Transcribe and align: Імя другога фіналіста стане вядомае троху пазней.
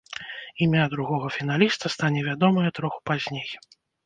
Імя 0.65 0.85
другога 0.93 1.29
фіналіста 1.35 1.93
стане 1.97 2.25
вядомае 2.29 2.65
троху 2.81 2.99
пазней. 3.13 3.49